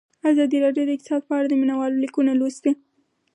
[0.31, 2.71] ازادي راډیو د اقتصاد په اړه د مینه والو لیکونه لوستي.